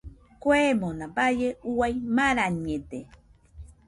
Kuemona 0.41 1.05
baie 1.15 1.49
uai 1.75 1.93
marañede. 2.15 2.99